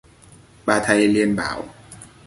[0.65, 1.65] bà thầy liền bảo